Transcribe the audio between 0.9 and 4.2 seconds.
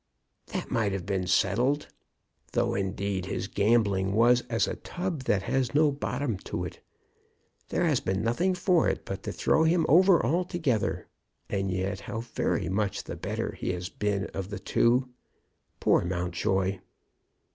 have been settled. Though, indeed, his gambling